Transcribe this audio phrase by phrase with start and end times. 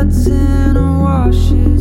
[0.00, 0.08] In
[0.78, 1.79] and washes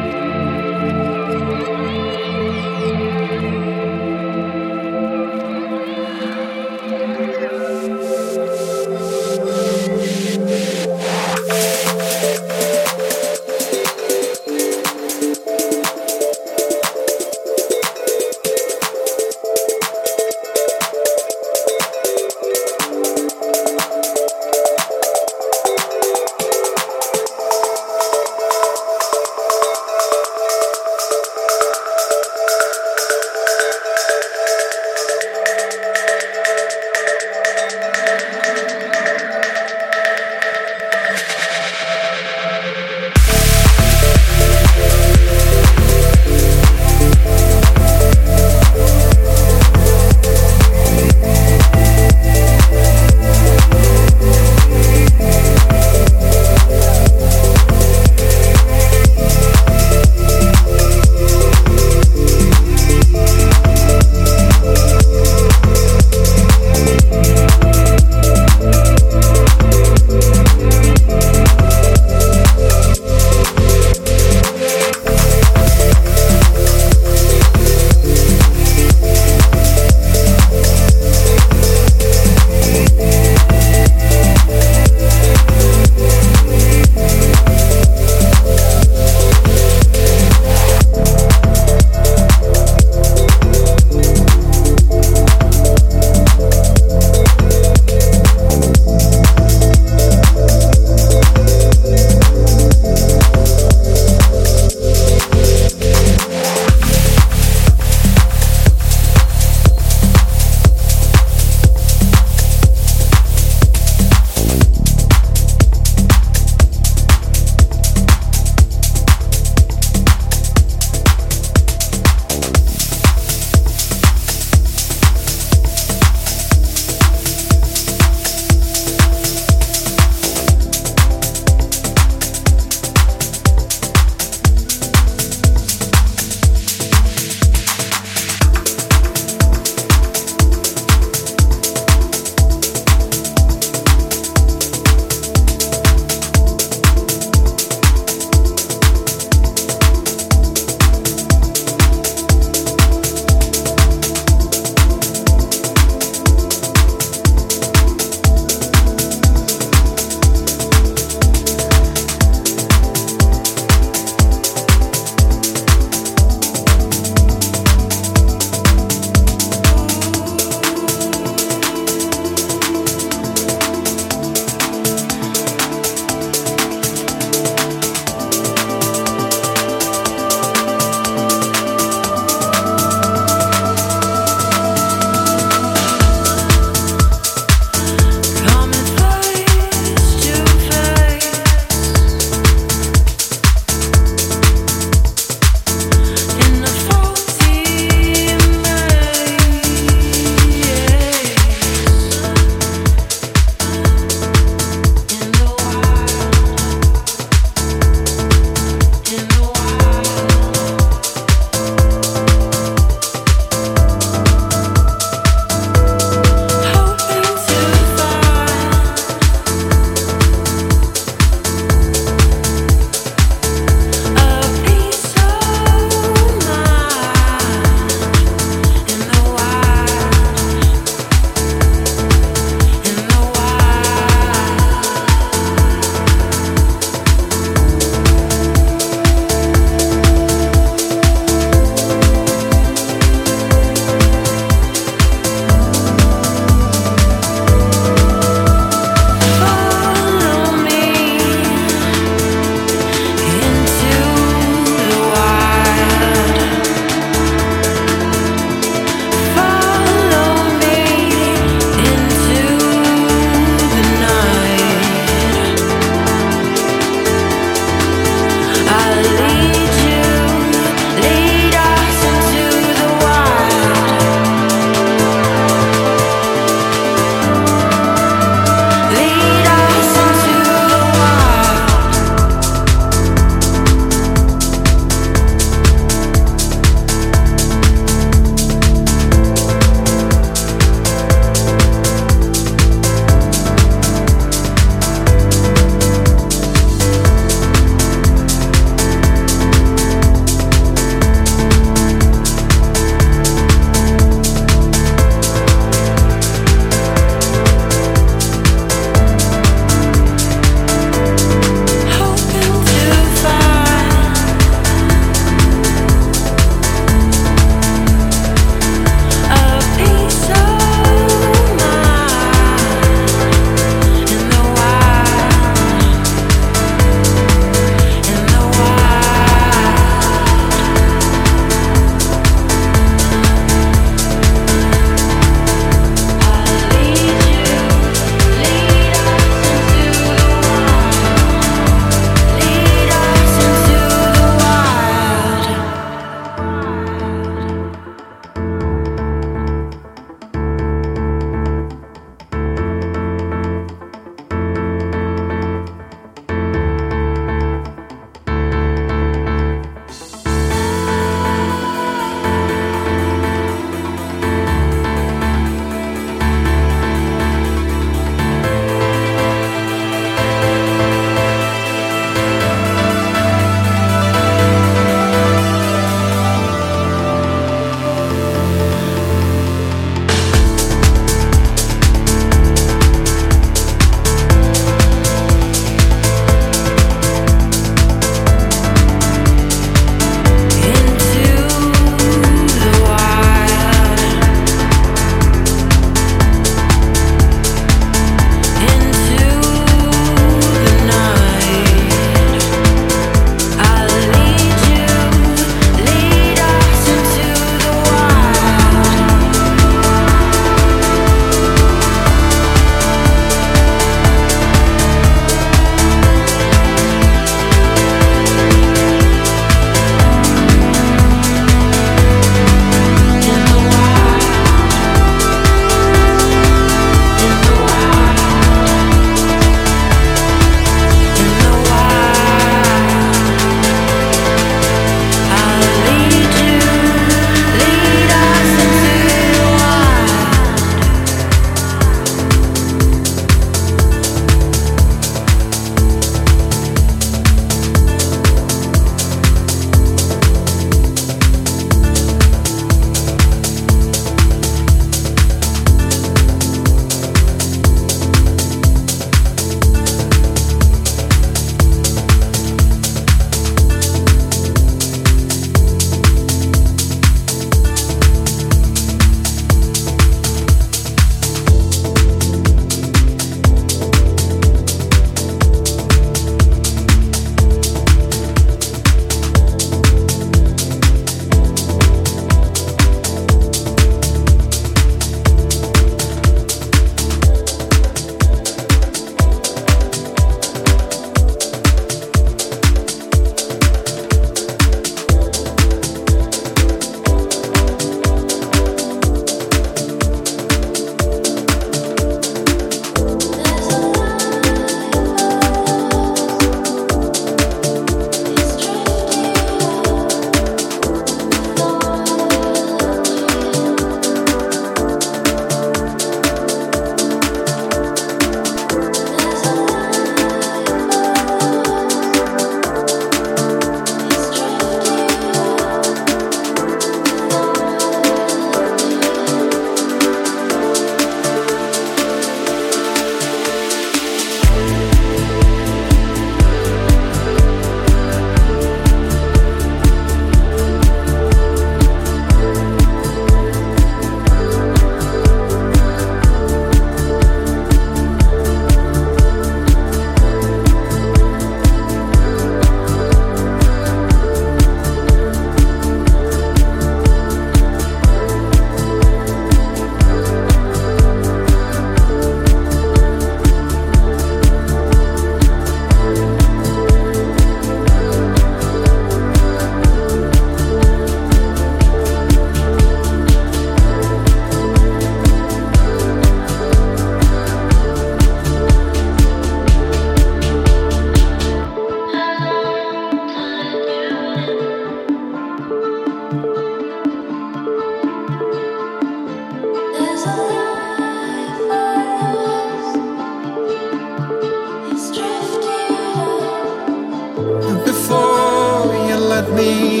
[599.61, 600.00] ali.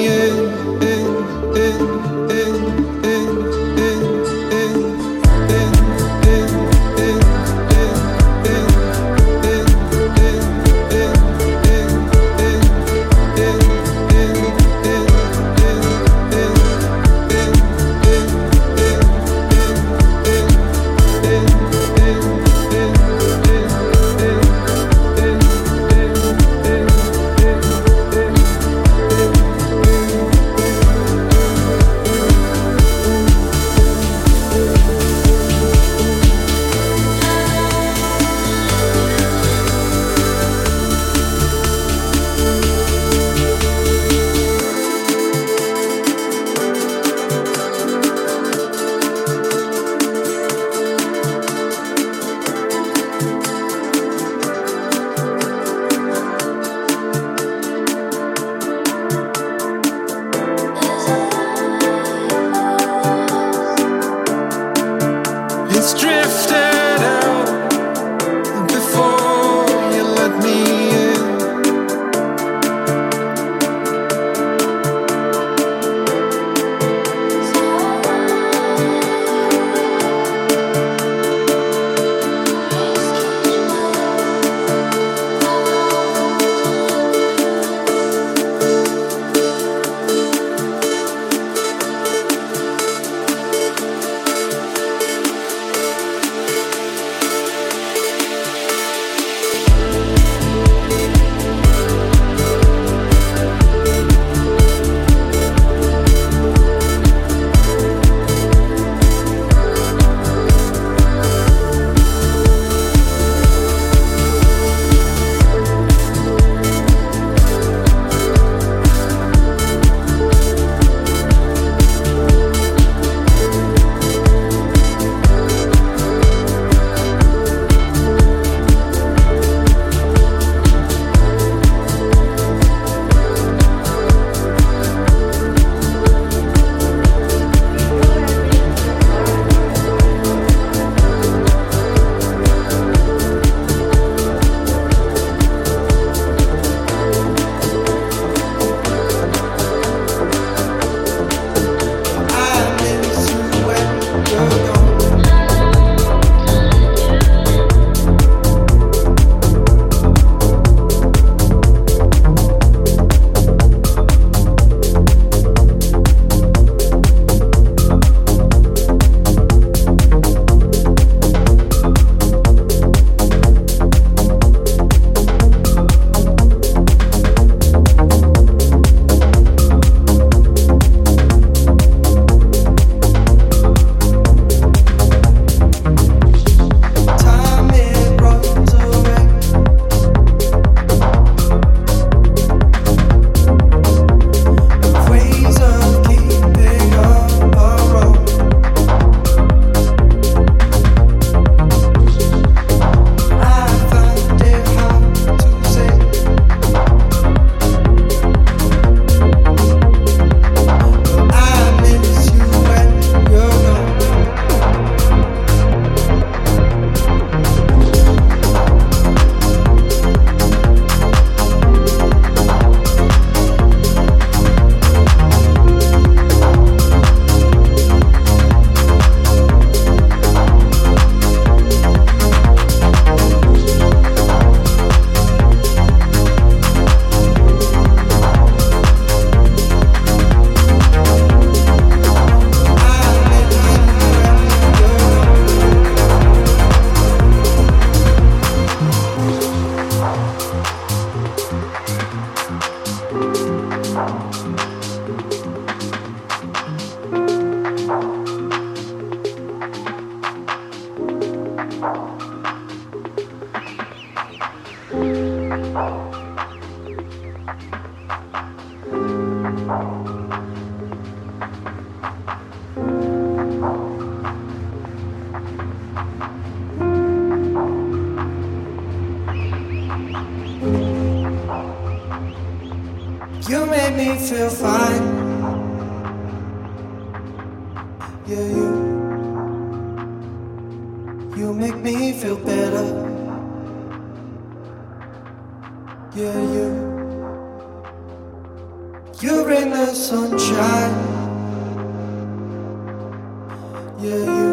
[304.01, 304.51] Yeah, you.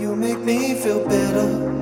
[0.00, 1.79] You make me feel better.